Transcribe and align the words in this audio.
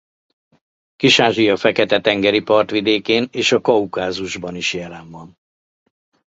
Kis-Ázsia 0.95 1.55
fekete-tengeri 1.57 2.41
partvidékén 2.43 3.27
és 3.31 3.51
a 3.51 3.61
Kaukázusban 3.61 4.55
is 4.55 4.73
jelen 4.73 5.09
van. 5.11 5.37